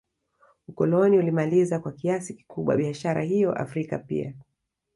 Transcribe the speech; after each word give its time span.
Ukoloni 0.67 1.17
ulimaliza 1.17 1.79
kwa 1.79 1.91
kiasi 1.91 2.33
kikubwa 2.33 2.77
biashara 2.77 3.21
hiyo 3.23 3.53
Afrika 3.53 3.99
pia 3.99 4.33